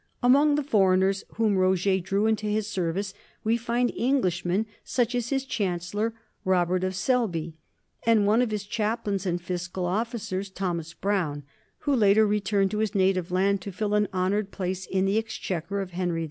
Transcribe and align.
Among 0.23 0.55
the 0.55 0.63
foreigners 0.63 1.23
whom 1.35 1.57
Roger 1.59 1.99
drew 1.99 2.25
into 2.25 2.47
his 2.47 2.65
service 2.65 3.13
we 3.43 3.55
find 3.55 3.91
Englishmen 3.95 4.65
such 4.83 5.13
as 5.13 5.29
his 5.29 5.45
chancellor, 5.45 6.11
Robert 6.43 6.83
of 6.83 6.95
Selby, 6.95 7.53
and 8.03 8.25
one 8.25 8.41
of 8.41 8.49
his 8.49 8.63
chaplains 8.65 9.27
and 9.27 9.39
fiscal 9.39 9.85
officers, 9.85 10.49
Thomas 10.49 10.95
Brown, 10.95 11.43
who 11.81 11.95
later 11.95 12.25
returned 12.25 12.71
to 12.71 12.79
his 12.79 12.95
native 12.95 13.29
land 13.29 13.61
to 13.61 13.71
fill 13.71 13.93
an 13.93 14.07
honored 14.11 14.49
place 14.49 14.87
in 14.87 15.05
the 15.05 15.19
ex 15.19 15.35
chequer 15.37 15.83
of 15.83 15.91
Henry 15.91 16.19
II. 16.19 16.19